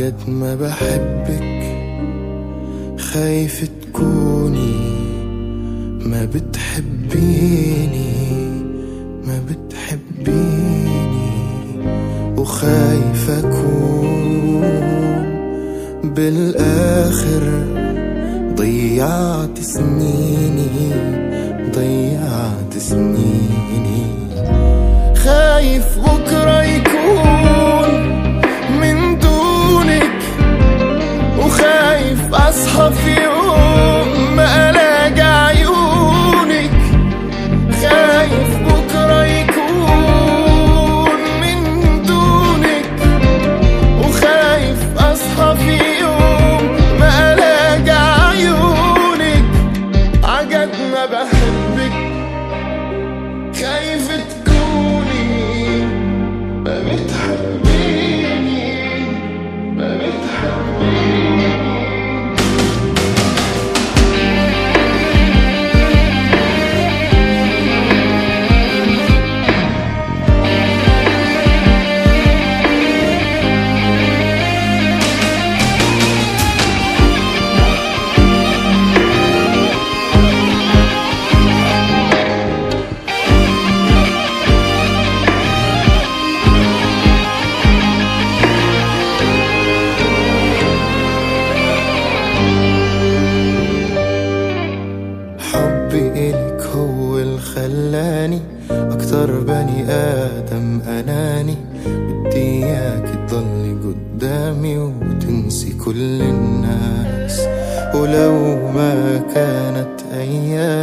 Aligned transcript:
عجد 0.00 0.28
ما 0.28 0.54
بحبك 0.54 1.60
خايف 2.98 3.68
تكوني. 3.82 4.74
ما 6.06 6.24
بتحبيني 6.24 8.12
ما 9.26 9.40
بتحبيني. 9.48 11.30
وخايف 12.36 13.30
أكون 13.30 14.60
بالآخر 16.04 17.42
ضيعت 18.54 19.58
سنيني 19.60 20.92
ضيعت 21.74 22.78
سنيني. 22.78 24.06
خايف 25.16 25.98
بكرة 25.98 26.62
يكون 26.62 27.59
أصحى 32.90 33.04
في 33.04 33.39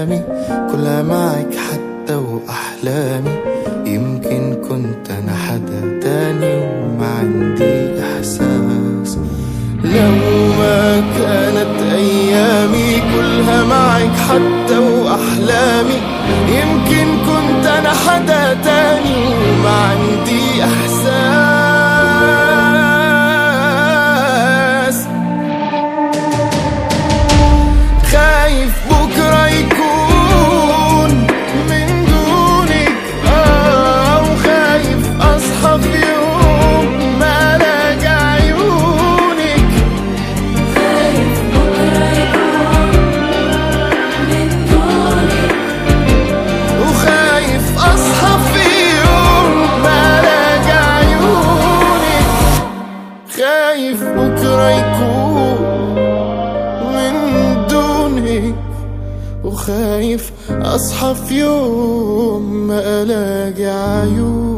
أيامي 0.08 0.24
كلها 0.72 1.04
معك 1.04 1.54
حتى 1.68 2.16
وأحلامي. 2.16 3.36
يمكن 3.86 4.56
كنت 4.70 5.12
أنا 5.12 5.36
حدا 5.36 6.00
تاني 6.02 6.56
وما 6.84 7.08
عندي 7.20 8.02
إحساس. 8.02 9.18
لو 9.84 10.12
ما 10.60 11.04
كانت 11.18 11.94
أيامي 11.94 13.02
كلها 13.16 13.64
معك 13.64 14.16
حتى 14.30 14.78
وأحلامي 14.78 16.00
يمكن 16.50 17.08
كنت 17.28 17.66
أنا 17.66 17.90
حدا 17.90 18.54
تاني 18.64 19.16
وما 19.28 19.70
عندي 19.70 20.47
خايف 53.78 54.04
بكره 54.04 54.70
يكون 54.70 55.58
من 56.94 57.14
دونك 57.70 58.56
وخايف 59.44 60.32
أصحى 60.50 61.16
في 61.16 61.40
يوم 61.40 62.68
ما 62.68 62.80
ألاقي 62.80 63.66
عيونك 63.66 64.57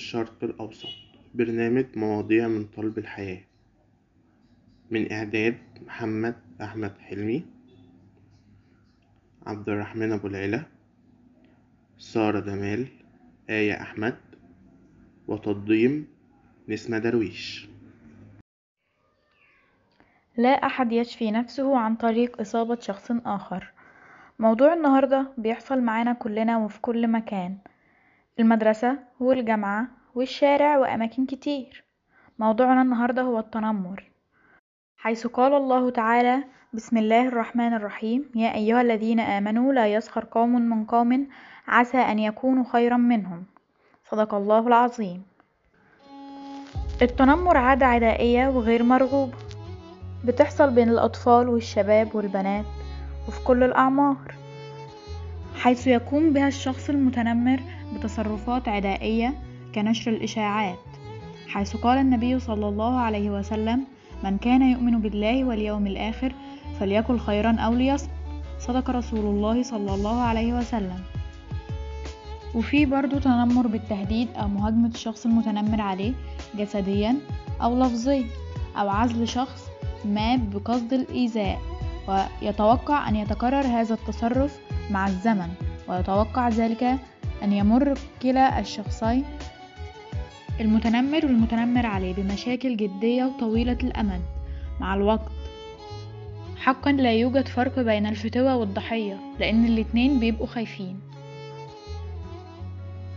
الشرق 0.00 0.44
الأوسط 0.44 0.88
برنامج 1.34 1.86
مواضيع 1.96 2.48
من 2.48 2.64
طلب 2.64 2.98
الحياة. 2.98 3.40
من 4.90 5.12
إعداد 5.12 5.58
محمد 5.86 6.36
أحمد 6.62 6.98
حلمي 6.98 7.44
عبد 9.46 9.68
الرحمن 9.68 10.12
أبو 10.12 10.26
العلا 10.26 10.62
سارة 11.98 12.40
جمال 12.40 12.88
آية 13.50 13.82
أحمد 13.82 14.16
وتقديم 15.28 16.06
نسمة 16.68 16.98
درويش. 16.98 17.68
لا 20.36 20.66
أحد 20.66 20.92
يشفي 20.92 21.30
نفسه 21.30 21.78
عن 21.78 21.96
طريق 21.96 22.40
إصابة 22.40 22.80
شخص 22.80 23.10
آخر. 23.10 23.72
موضوع 24.38 24.74
النهاردة 24.74 25.32
بيحصل 25.38 25.80
معانا 25.80 26.12
كلنا 26.12 26.58
وفي 26.58 26.80
كل 26.80 27.08
مكان. 27.08 27.58
المدرسة 28.40 28.98
والجامعة 29.20 29.88
والشارع 30.14 30.78
وأماكن 30.78 31.26
كتير. 31.26 31.84
موضوعنا 32.38 32.82
النهاردة 32.82 33.22
هو 33.22 33.38
التنمر. 33.38 34.10
حيث 34.96 35.26
قال 35.26 35.54
الله 35.54 35.90
تعالى 35.90 36.44
بسم 36.72 36.96
الله 36.96 37.28
الرحمن 37.28 37.74
الرحيم. 37.74 38.30
يا 38.34 38.54
أيها 38.54 38.80
الذين 38.80 39.20
آمنوا 39.20 39.72
لا 39.72 39.86
يسخر 39.86 40.24
قوم 40.30 40.60
من 40.60 40.84
قوم 40.84 41.28
عسى 41.68 41.98
أن 41.98 42.18
يكونوا 42.18 42.64
خيرا 42.72 42.96
منهم. 42.96 43.44
صدق 44.10 44.34
الله 44.34 44.66
العظيم. 44.66 45.22
التنمر 47.02 47.56
عادة 47.56 47.86
عدائية 47.86 48.48
وغير 48.48 48.82
مرغوبة. 48.82 49.38
بتحصل 50.24 50.70
بين 50.70 50.88
الأطفال 50.88 51.48
والشباب 51.48 52.14
والبنات 52.14 52.64
وفي 53.28 53.44
كل 53.44 53.62
الأعمار. 53.62 54.34
حيث 55.56 55.86
يقوم 55.86 56.32
بها 56.32 56.48
الشخص 56.48 56.90
المتنمر 56.90 57.60
بتصرفات 57.94 58.68
عدائية 58.68 59.34
كنشر 59.74 60.10
الإشاعات 60.10 60.78
حيث 61.48 61.76
قال 61.76 61.98
النبي 61.98 62.38
صلى 62.38 62.68
الله 62.68 62.98
عليه 62.98 63.30
وسلم 63.30 63.84
من 64.24 64.38
كان 64.38 64.62
يؤمن 64.62 65.00
بالله 65.00 65.44
واليوم 65.44 65.86
الآخر 65.86 66.32
فليقل 66.80 67.18
خيرا 67.18 67.56
أو 67.56 67.74
ليصمت. 67.74 68.10
صدق 68.58 68.90
رسول 68.90 69.20
الله 69.20 69.62
صلى 69.62 69.94
الله 69.94 70.20
عليه 70.20 70.54
وسلم. 70.54 71.00
وفي 72.54 72.86
برضو 72.86 73.18
تنمر 73.18 73.66
بالتهديد 73.66 74.28
أو 74.36 74.48
مهاجمة 74.48 74.88
الشخص 74.88 75.26
المتنمر 75.26 75.80
عليه 75.80 76.12
جسديا 76.58 77.16
أو 77.62 77.78
لفظيا 77.78 78.24
أو 78.76 78.88
عزل 78.88 79.28
شخص 79.28 79.66
ما 80.04 80.36
بقصد 80.36 80.92
الإيذاء 80.92 81.58
ويتوقع 82.08 83.08
أن 83.08 83.16
يتكرر 83.16 83.66
هذا 83.66 83.94
التصرف 83.94 84.58
مع 84.90 85.06
الزمن 85.06 85.48
ويتوقع 85.88 86.48
ذلك 86.48 86.98
أن 87.42 87.52
يمر 87.52 87.98
كلا 88.22 88.60
الشخصين 88.60 89.24
المتنمر 90.60 91.26
والمتنمر 91.26 91.86
عليه 91.86 92.14
بمشاكل 92.14 92.76
جدية 92.76 93.24
وطويلة 93.24 93.78
الأمد. 93.82 94.20
مع 94.80 94.94
الوقت 94.94 95.30
حقا 96.56 96.92
لا 96.92 97.12
يوجد 97.12 97.48
فرق 97.48 97.80
بين 97.80 98.06
الفتوة 98.06 98.56
والضحية 98.56 99.16
لأن 99.38 99.64
الاتنين 99.64 100.18
بيبقوا 100.18 100.46
خايفين. 100.46 101.00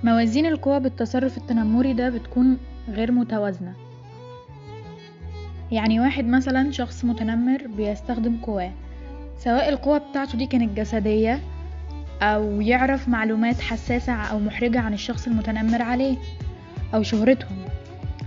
موازين 0.03 0.45
القوى 0.45 0.79
بالتصرف 0.79 1.37
التنمري 1.37 1.93
ده 1.93 2.09
بتكون 2.09 2.57
غير 2.89 3.11
متوازنة. 3.11 3.73
يعني 5.71 5.99
واحد 5.99 6.25
مثلا 6.25 6.71
شخص 6.71 7.05
متنمر 7.05 7.67
بيستخدم 7.67 8.37
قواه 8.37 8.71
سواء 9.37 9.69
القوة 9.69 9.97
بتاعته 9.97 10.37
دي 10.37 10.45
كانت 10.45 10.77
جسدية 10.77 11.39
أو 12.23 12.61
يعرف 12.61 13.07
معلومات 13.09 13.61
حساسة 13.61 14.13
أو 14.13 14.39
محرجة 14.39 14.79
عن 14.79 14.93
الشخص 14.93 15.27
المتنمر 15.27 15.81
عليه 15.81 16.17
أو 16.93 17.03
شهرتهم 17.03 17.57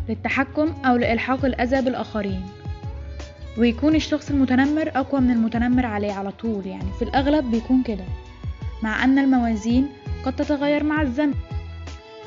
للتحكم 0.09 0.73
أو 0.85 0.97
لإلحاق 0.97 1.45
الأذى 1.45 1.83
بالآخرين. 1.83 2.43
ويكون 3.59 3.95
الشخص 3.95 4.31
المتنمر 4.31 4.91
أقوى 4.95 5.21
من 5.21 5.31
المتنمر 5.31 5.87
عليه 5.87 6.13
على 6.13 6.31
طول 6.31 6.67
يعني 6.67 6.93
في 6.99 7.03
الأغلب 7.03 7.51
بيكون 7.51 7.83
كده 7.83 8.05
مع 8.83 9.05
أن 9.05 9.19
الموازين 9.19 9.89
قد 10.25 10.37
تتغير 10.37 10.85
مع 10.85 11.03
الزمن. 11.03 11.35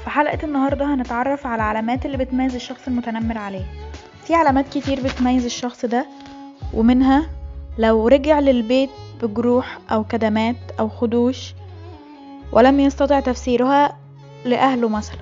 في 0.04 0.10
حلقة 0.10 0.40
النهاردة 0.46 0.94
هنتعرف 0.94 1.48
على 1.48 1.56
العلامات 1.56 2.06
اللي 2.06 2.18
بتميز 2.18 2.56
الشخص 2.56 2.88
المتنمر 2.88 3.38
عليه. 3.38 3.66
في 4.24 4.36
علامات 4.36 4.70
كتير 4.78 5.00
بتميز 5.04 5.46
الشخص 5.46 5.86
ده 5.86 6.06
ومنها 6.74 7.30
لو 7.78 8.08
رجع 8.08 8.40
للبيت 8.40 8.90
بجروح 9.24 9.80
أو 9.92 10.04
كدمات 10.04 10.56
أو 10.80 10.90
خدوش 10.90 11.54
ولم 12.52 12.80
يستطع 12.80 13.20
تفسيرها 13.20 13.98
لأهله 14.46 14.90
مثلا 14.90 15.20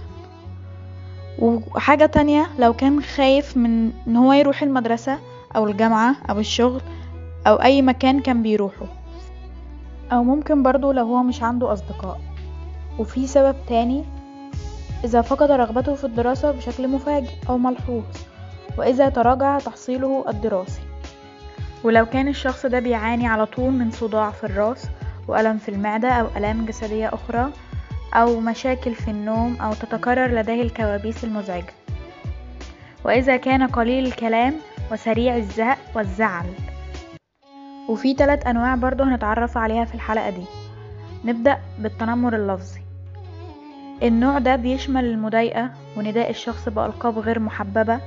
وحاجة 1.40 2.06
تانية 2.06 2.48
لو 2.60 2.74
كان 2.74 3.02
خايف 3.02 3.58
من 3.58 3.92
إن 4.08 4.16
هو 4.16 4.34
يروح 4.34 4.64
المدرسة 4.64 5.20
أو 5.56 5.68
الجامعة 5.68 6.16
أو 6.30 6.40
الشغل 6.40 6.82
أو 7.48 7.56
أي 7.56 7.82
مكان 7.82 8.20
كان 8.20 8.44
بيروحه. 8.44 8.86
أو 10.12 10.24
ممكن 10.24 10.64
برضو 10.64 10.92
لو 10.92 11.06
هو 11.06 11.24
مش 11.24 11.44
عنده 11.44 11.74
أصدقاء. 11.74 12.20
وفي 13.00 13.28
سبب 13.28 13.56
تاني 13.68 14.04
إذا 15.04 15.22
فقد 15.22 15.52
رغبته 15.52 15.96
في 15.96 16.04
الدراسة 16.04 16.52
بشكل 16.52 16.88
مفاجئ 16.88 17.32
أو 17.50 17.58
ملحوظ. 17.58 18.04
وإذا 18.78 19.10
تراجع 19.10 19.60
تحصيله 19.60 20.26
الدراسي. 20.30 20.82
ولو 21.84 22.06
كان 22.06 22.28
الشخص 22.28 22.66
ده 22.66 22.80
بيعاني 22.80 23.28
على 23.28 23.46
طول 23.46 23.72
من 23.72 23.92
صداع 23.92 24.32
في 24.32 24.44
الرأس 24.44 24.86
وألم 25.28 25.58
في 25.58 25.70
المعدة 25.70 26.10
أو 26.10 26.28
ألام 26.38 26.66
جسدية 26.66 27.08
أخرى 27.14 27.52
أو 28.14 28.40
مشاكل 28.40 28.96
في 28.96 29.12
النوم 29.12 29.56
أو 29.62 29.74
تتكرر 29.74 30.28
لديه 30.32 30.62
الكوابيس 30.62 31.24
المزعجة. 31.24 31.74
وإذا 33.06 33.38
كان 33.38 33.68
قليل 33.68 34.06
الكلام 34.06 34.54
وسريع 34.92 35.36
الزهق 35.36 35.78
والزعل. 35.96 36.46
وفي 37.90 38.14
ثلاث 38.14 38.48
أنواع 38.48 38.76
برضه 38.76 39.04
هنتعرف 39.04 39.58
عليها 39.58 39.86
في 39.86 39.96
الحلقة 39.96 40.30
دي. 40.30 40.46
نبدأ 41.26 41.58
بالتنمر 41.80 42.36
اللفظي. 42.36 42.82
النوع 44.04 44.40
ده 44.40 44.56
بيشمل 44.56 45.06
المضايقة 45.06 45.70
ونداء 45.98 46.30
الشخص 46.30 46.70
بألقاب 46.70 47.20
غير 47.20 47.40
محببة 47.40 48.00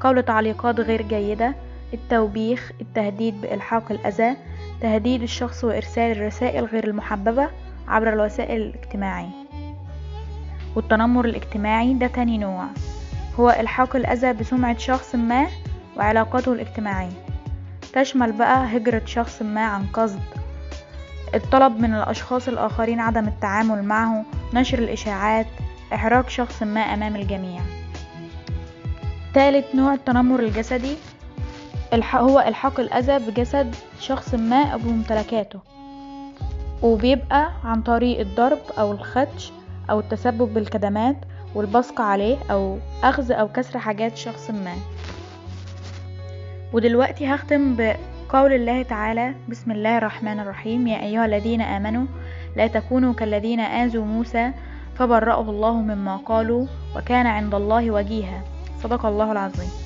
قول 0.00 0.22
تعليقات 0.22 0.80
غير 0.80 1.02
جيدة 1.02 1.54
التوبيخ 1.92 2.72
التهديد 2.80 3.40
بإلحاق 3.40 3.92
الأذى 3.92 4.36
تهديد 4.80 5.22
الشخص 5.22 5.64
وإرسال 5.64 6.12
الرسائل 6.12 6.64
غير 6.64 6.84
المحببة 6.88 7.48
عبر 7.88 8.12
الوسائل 8.12 8.60
الاجتماعية 8.62 9.30
والتنمر 10.76 11.24
الاجتماعي 11.24 11.94
ده 11.94 12.06
تاني 12.06 12.38
نوع. 12.38 12.64
هو 13.40 13.50
إلحاق 13.50 13.96
الأذى 13.96 14.32
بسمعة 14.32 14.78
شخص 14.78 15.14
ما 15.14 15.46
وعلاقاته 15.96 16.52
الاجتماعية. 16.52 17.26
تشمل 17.92 18.32
بقى 18.32 18.76
هجرة 18.76 19.02
شخص 19.06 19.42
ما 19.42 19.64
عن 19.64 19.86
قصد. 19.86 20.20
الطلب 21.34 21.80
من 21.80 21.94
الأشخاص 21.94 22.48
الآخرين 22.48 23.00
عدم 23.00 23.28
التعامل 23.28 23.82
معه 23.84 24.24
نشر 24.54 24.78
الإشاعات 24.78 25.46
إحراج 25.94 26.28
شخص 26.28 26.62
ما 26.62 26.80
أمام 26.80 27.16
الجميع. 27.16 27.60
ثالث 29.34 29.74
نوع 29.74 29.94
التنمر 29.94 30.40
الجسدي 30.40 30.96
هو 31.94 32.40
إلحاق 32.40 32.80
الأذى 32.80 33.30
بجسد 33.30 33.74
شخص 34.00 34.34
ما 34.34 34.64
أو 34.64 34.78
بممتلكاته 34.78 35.60
وبيبقى 36.82 37.50
عن 37.64 37.82
طريق 37.82 38.20
الضرب 38.20 38.58
أو 38.78 38.92
الخدش 38.92 39.52
أو 39.90 40.00
التسبب 40.00 40.54
بالكدمات 40.54 41.16
والبصق 41.54 42.00
عليه 42.00 42.36
أو 42.50 42.78
أخذ 43.02 43.32
أو 43.32 43.48
كسر 43.48 43.78
حاجات 43.78 44.16
شخص 44.16 44.50
ما. 44.50 44.74
ودلوقتي 46.72 47.26
هختم 47.26 47.76
بقول 47.76 48.52
الله 48.52 48.82
تعالى 48.82 49.34
بسم 49.48 49.70
الله 49.70 49.98
الرحمن 49.98 50.40
الرحيم. 50.40 50.86
يا 50.86 51.02
أيها 51.02 51.26
الذين 51.26 51.60
آمنوا 51.60 52.06
لا 52.56 52.66
تكونوا 52.66 53.14
كالذين 53.14 53.60
آذوا 53.60 54.04
موسى 54.04 54.50
فبرأه 54.94 55.40
الله 55.40 55.72
مما 55.72 56.16
قالوا 56.16 56.66
وكان 56.96 57.26
عند 57.26 57.54
الله 57.54 57.90
وجيها. 57.90 58.42
صدق 58.82 59.06
الله 59.06 59.32
العظيم. 59.32 59.81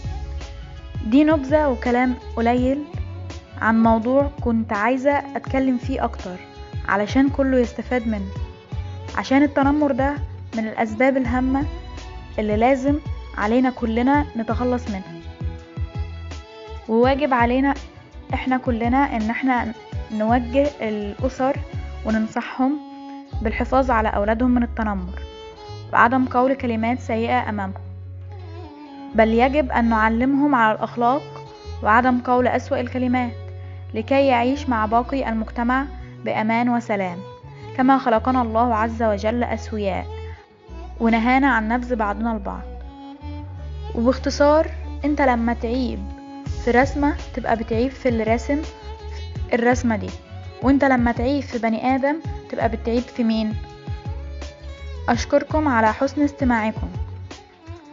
دي 1.07 1.25
نبذة 1.25 1.69
وكلام 1.69 2.15
قليل 2.37 2.85
عن 3.61 3.83
موضوع 3.83 4.31
كنت 4.41 4.73
عايزة 4.73 5.19
أتكلم 5.37 5.79
فيه 5.79 6.05
أكتر 6.05 6.37
علشان 6.89 7.29
كله 7.29 7.59
يستفاد 7.59 8.09
منه. 8.09 8.31
عشان 9.17 9.43
التنمر 9.43 9.93
ده 9.93 10.15
من 10.57 10.69
الأسباب 10.69 11.17
الهامة 11.17 11.65
اللي 12.39 12.57
لازم 12.57 12.99
علينا 13.39 13.71
كلنا 13.71 14.27
نتخلص 14.37 14.89
منها. 14.89 15.21
وواجب 16.89 17.35
علينا 17.35 17.75
إحنا 18.35 18.57
كلنا 18.57 19.17
إن 19.17 19.31
إحنا 19.31 19.73
نوجه 20.13 20.69
الأسر 20.81 21.57
وننصحهم 22.07 22.79
بالحفاظ 23.43 23.91
على 23.91 24.09
أولادهم 24.09 24.51
من 24.51 24.63
التنمر. 24.63 25.21
وعدم 25.93 26.25
قول 26.25 26.55
كلمات 26.55 27.01
سيئة 27.01 27.49
أمامهم. 27.49 27.86
بل 29.17 29.29
يجب 29.29 29.73
أن 29.73 29.89
نعلمهم 29.89 30.55
على 30.55 30.75
الأخلاق 30.75 31.23
وعدم 31.83 32.21
قول 32.21 32.47
أسوأ 32.47 32.81
الكلمات 32.81 33.33
لكي 33.95 34.27
يعيش 34.27 34.69
مع 34.69 34.87
باقي 34.87 35.29
المجتمع 35.29 35.87
بأمان 36.25 36.69
وسلام 36.69 37.19
كما 37.77 37.99
خلقنا 37.99 38.43
الله 38.43 38.75
عز 38.75 39.03
وجل 39.03 39.45
أسوياء 39.45 40.07
ونهانا 41.01 41.49
عن 41.49 41.69
نبذ 41.69 41.97
بعضنا 41.97 42.33
البعض. 42.33 42.63
وباختصار 43.95 44.67
أنت 45.05 45.23
لما 45.23 45.53
تعيب 45.55 45.99
في 46.65 46.71
رسمة 46.71 47.17
تبقى 47.35 47.57
بتعيب 47.57 47.91
في 47.91 48.09
الرسم 48.09 48.63
الرسمة 49.53 49.97
دي. 49.97 50.11
وأنت 50.63 50.85
لما 50.85 51.13
تعيب 51.13 51.43
في 51.43 51.59
بني 51.59 51.95
آدم 51.95 52.17
تبقى 52.51 52.69
بتعيب 52.69 53.03
في 53.03 53.25
مين؟ 53.25 53.55
أشكركم 55.09 55.69
على 55.69 55.93
حسن 55.93 56.23
استماعكم. 56.23 56.89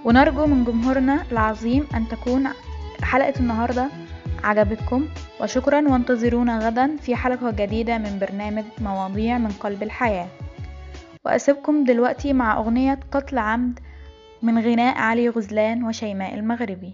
ونرجو 0.05 0.45
من 0.45 0.63
جمهورنا 0.63 1.23
العظيم 1.31 1.87
أن 1.95 2.07
تكون 2.07 2.47
حلقة 3.03 3.33
النهاردة 3.39 3.89
عجبتكم 4.43 5.07
وشكرا 5.41 5.89
وانتظرونا 5.89 6.59
غدا 6.59 6.97
في 6.97 7.15
حلقة 7.15 7.51
جديدة 7.51 7.97
من 7.97 8.19
برنامج 8.21 8.63
مواضيع 8.81 9.37
من 9.37 9.51
قلب 9.51 9.83
الحياة. 9.83 10.27
وأسيبكم 11.25 11.83
دلوقتي 11.83 12.33
مع 12.33 12.57
أغنية 12.57 12.99
قتل 13.11 13.37
عمد 13.37 13.79
من 14.41 14.59
غناء 14.59 14.97
علي 14.97 15.29
غزلان 15.29 15.83
وشيماء 15.83 16.33
المغربي. 16.33 16.93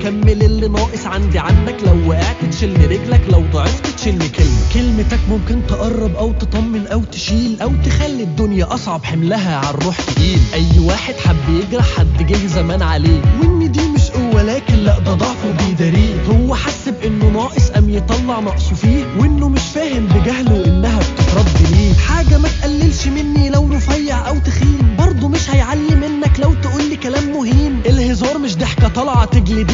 تكمل 0.00 0.42
اللي 0.42 0.68
ناقص 0.68 1.06
عندي. 1.06 1.38
عنك 1.38 1.76
لو 1.86 2.08
وقعت 2.08 2.36
تشيلني 2.50 2.86
رجلك 2.86 3.20
لو 3.28 3.44
ضعفت 3.52 3.86
تشيلني 3.86 4.28
كلمة. 4.28 4.58
كلمتك 4.74 5.18
ممكن 5.30 5.66
تقرب 5.68 6.16
أو 6.16 6.32
تطمن 6.32 6.86
أو 6.86 7.04
تشيل 7.04 7.60
أو 7.62 7.72
تخلي 7.84 8.22
الدنيا 8.22 8.74
أصعب. 8.74 9.04
حملها 9.04 9.56
على 9.56 9.70
الروح 9.70 10.00
تقيل. 10.00 10.38
أي 10.54 10.78
واحد 10.78 11.14
حب 11.14 11.36
يجرح 11.48 11.96
حد 11.96 12.26
جه 12.26 12.46
زمان 12.46 12.82
عليه. 12.82 13.22
وإن 13.40 13.72
دي 13.72 13.88
مش 13.88 14.10
قوة 14.10 14.42
لكن 14.42 14.74
لا 14.74 14.98
ده 14.98 15.14
ضعف 15.14 15.36
وبيداريه. 15.46 16.22
هو 16.30 16.54
حس 16.54 16.88
بانه 16.88 17.28
ناقص 17.30 17.70
قام 17.70 17.90
يطلع 17.90 18.40
نقصه 18.40 18.74
فيه. 18.74 19.04
وإنه 19.18 19.48
مش 19.48 19.62
فاهم 19.74 20.06
بجهله 20.06 20.64
إنها 20.64 20.98
بتترد 20.98 21.70
ليه. 21.72 21.94
حاجة 21.94 22.38
ما 22.38 22.48
تقللش 22.48 23.06
مني 23.06 23.50
لو 23.50 23.68
رفيع 23.72 24.28
أو 24.28 24.38
تخين. 24.38 24.96
برضه 24.98 25.28
مش 25.28 25.50
هيعلي 25.50 25.94
منك 25.94 26.40
لو 26.40 26.54
تقولي 26.54 26.96
كلام 26.96 27.32
مهين. 27.32 27.80
الهزار 27.86 28.38
مش 28.38 28.56
ضحكة 28.56 28.88
طالعة 28.88 29.24
تجلد 29.24 29.70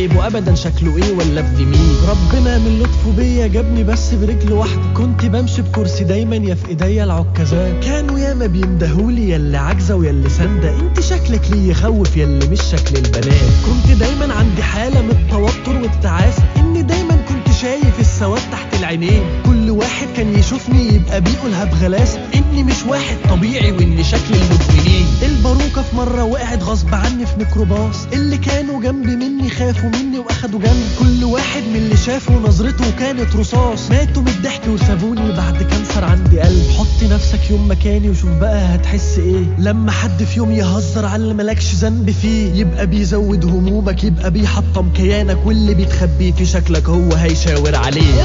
عيبه 0.00 0.26
ابدا 0.26 0.54
شكله 0.54 0.96
إيه 0.96 1.12
ولا 1.12 1.40
ابن 1.40 1.64
مين؟ 1.64 1.96
ربنا 2.08 2.58
من 2.58 2.78
لطفه 2.82 3.12
بيا 3.16 3.46
جابني 3.46 3.84
بس 3.84 4.14
برجل 4.14 4.52
واحدة 4.52 4.82
كنت 4.96 5.24
بمشي 5.24 5.62
بكرسي 5.62 6.04
دايما 6.04 6.36
يا 6.36 6.54
في 6.54 6.68
إيديا 6.68 7.04
العكازات. 7.04 7.84
كانوا 7.84 8.18
ياما 8.18 8.46
بيندهولي 8.46 9.28
يا 9.28 9.36
اللي 9.36 9.56
عاجزة 9.56 9.94
ويا 9.96 10.10
اللي 10.10 10.28
ساندة 10.28 10.80
انت 10.80 11.00
شكلك 11.00 11.50
ليه 11.50 11.70
يخوف 11.70 12.16
يا 12.16 12.24
اللي 12.24 12.46
مش 12.48 12.60
شكل 12.62 12.96
البنات. 12.96 13.50
كنت 13.66 13.98
دايما 13.98 14.34
عندي 14.34 14.62
حالة 14.62 15.02
من 15.02 15.10
التوتر 15.10 15.82
والتعاسة. 15.82 16.42
إني 16.56 16.82
دايما 16.82 17.16
كنت 17.28 17.54
شايف 17.62 18.00
السواد 18.00 18.54
العينين. 18.80 19.22
كل 19.46 19.70
واحد 19.70 20.08
كان 20.16 20.38
يشوفني 20.38 20.94
يبقى 20.94 21.20
بيقولها 21.20 21.64
بغلاسة 21.64 22.18
إني 22.34 22.62
مش 22.62 22.82
واحد 22.88 23.16
طبيعي 23.30 23.72
وإني 23.72 24.04
شكل 24.04 24.34
المدمنين. 24.34 25.06
الباروكة 25.22 25.82
في 25.82 25.96
مرة 25.96 26.24
وقعت 26.24 26.62
غصب 26.62 26.94
عني 26.94 27.26
في 27.26 27.32
ميكروباص. 27.38 27.96
اللي 28.12 28.36
كانوا 28.36 28.82
جنبي 28.82 29.16
مني 29.16 29.50
خافوا 29.50 29.88
مني 29.90 30.18
وأخدوا 30.18 30.60
جنب. 30.60 30.82
كل 30.98 31.24
واحد 31.24 31.62
من 31.62 31.76
اللي 31.76 31.96
شافه 31.96 32.34
نظرته 32.34 32.90
كانت 32.98 33.36
رصاص. 33.36 33.90
ماتوا 33.90 34.22
من 34.22 34.28
الضحك 34.28 34.60
وسابوني 34.68 35.32
بعد 35.32 35.62
cancer 35.62 36.04
عندي 36.04 36.40
قلب. 36.40 36.70
حط 36.78 37.10
نفسك 37.10 37.50
يوم 37.50 37.70
مكاني 37.70 38.10
وشوف 38.10 38.30
بقى 38.30 38.74
هتحس 38.74 39.18
إيه. 39.18 39.44
لما 39.58 39.90
حد 39.92 40.22
في 40.24 40.36
يوم 40.38 40.52
يهزر 40.52 41.06
على 41.06 41.22
اللي 41.22 41.34
مالكش 41.34 41.74
ذنب 41.74 42.10
فيه. 42.10 42.52
يبقى 42.54 42.86
بيزود 42.86 43.44
همومك 43.44 44.04
يبقى 44.04 44.30
بيحطم 44.30 44.88
كيانك. 44.96 45.38
واللي 45.46 45.74
بيتخبي 45.74 46.32
في 46.32 46.46
شكلك 46.46 46.88
هو 46.88 47.12
هيشاور 47.14 47.76
عليه. 47.76 48.24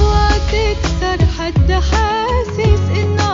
تكسر 0.55 1.25
حد 1.37 1.71
حاسس 1.71 2.81
إنه 2.95 3.24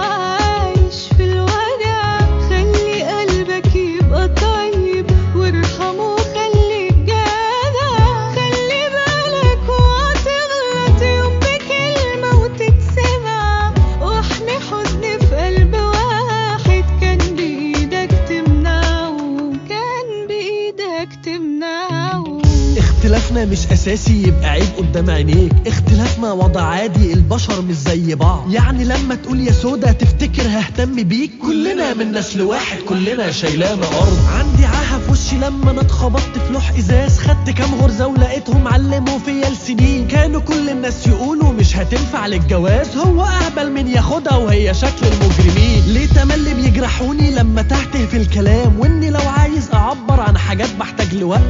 اختلافنا 23.01 23.45
مش 23.45 23.67
أساسي 23.67 24.23
يبقى 24.27 24.49
عيب 24.49 24.67
قدام 24.77 25.09
عينيك. 25.09 25.51
اختلافنا 25.67 26.31
وضع 26.31 26.61
عادي 26.61 27.13
البشر 27.13 27.61
مش 27.61 27.75
زي 27.75 28.15
بعض. 28.15 28.53
يعني 28.53 28.83
لما 28.83 29.15
تقول 29.15 29.39
يا 29.39 29.51
سودا 29.51 29.91
تفتكر 29.91 30.41
ههتم 30.41 31.03
بيك. 31.03 31.31
كلنا 31.41 31.93
من 31.93 32.11
نسل 32.11 32.41
واحد 32.41 32.77
كلنا 32.89 33.31
شايلانا 33.31 33.87
أرض. 33.87 34.19
عندي 34.37 34.65
عاهه 34.65 34.99
في 34.99 35.11
وشي 35.11 35.35
لما 35.35 35.71
أنا 35.71 35.81
اتخبطت 35.81 36.37
في 36.47 36.53
لوح 36.53 36.71
إزاز. 36.77 37.17
خدت 37.17 37.49
كام 37.49 37.75
غرزة 37.75 38.07
ولقيتهم 38.07 38.67
علموا 38.67 39.19
فيا 39.19 39.49
لسنين. 39.49 40.07
كانوا 40.07 40.41
كل 40.41 40.69
الناس 40.69 41.07
يقولوا 41.07 41.53
مش 41.53 41.77
هتنفع 41.77 42.27
للجواز. 42.27 42.97
هو 42.97 43.23
أهبل 43.25 43.71
من 43.71 43.87
ياخدها 43.87 44.37
وهي 44.37 44.73
شكل 44.73 45.07
المجرمين. 45.07 45.83
ليه 45.87 46.07
تملي 46.07 46.53
بيجرحوني 46.53 47.31
لما 47.31 47.61
تهته 47.61 48.05
في 48.05 48.17
الكلام؟ 48.17 48.79
وإني 48.79 49.09
لو 49.09 49.21
عايز 49.37 49.69
أعبر 49.73 50.19
عن 50.19 50.37
حاجات 50.37 50.69
بحتاج 50.79 51.15
لوقت. 51.15 51.41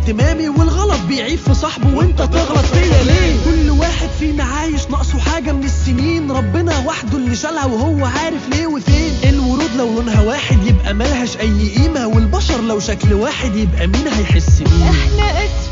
اهتمامي 0.00 0.48
والغلط 0.48 1.00
بيعيب 1.08 1.38
في 1.38 1.54
صاحبه 1.54 1.96
وانت 1.96 2.18
تغلط 2.22 2.64
فيا 2.64 3.02
ليه؟ 3.02 3.36
كل 3.44 3.70
واحد 3.70 4.08
فينا 4.18 4.44
عايش 4.44 4.86
ناقصه 4.90 5.18
حاجة 5.18 5.52
من 5.52 5.64
السنين 5.64 6.30
ربنا 6.30 6.78
وحده 6.86 7.18
اللي 7.18 7.36
شالها 7.36 7.64
وهو 7.66 8.04
عارف 8.04 8.48
ليه 8.48 8.66
وفين. 8.66 9.12
الورود 9.28 9.70
لو 9.78 9.94
لونها 9.94 10.22
واحد 10.22 10.66
يبقى 10.66 10.94
ملهاش 10.94 11.36
أي 11.36 11.68
قيمة 11.76 12.06
والبشر 12.06 12.60
لو 12.60 12.80
شكل 12.80 13.12
واحد 13.14 13.56
يبقى 13.56 13.86
مين 13.86 14.08
هيحس 14.08 14.58
بيه؟ 14.62 14.90
إحنا 14.90 15.44
اسفين. 15.44 15.69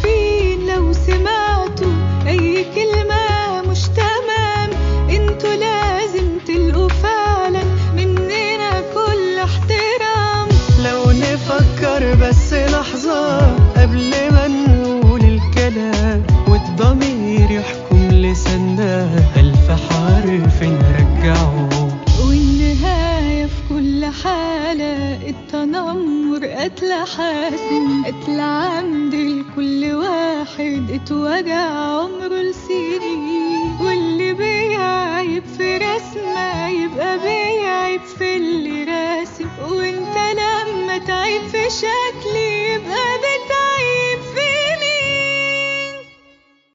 التنمر 26.88 27.04
قتل 27.04 27.04
حاسم 27.06 28.04
قتل 28.04 28.40
عمد 28.40 29.14
لكل 29.14 29.92
واحد 29.94 30.90
اتوجع 30.90 31.60
عمره 31.70 32.42
لسنين 32.42 33.17